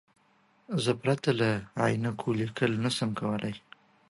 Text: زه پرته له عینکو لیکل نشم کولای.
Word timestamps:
زه 0.83 0.91
پرته 1.01 1.29
له 1.39 1.49
عینکو 1.83 2.29
لیکل 2.39 2.71
نشم 2.85 3.09
کولای. 3.19 3.55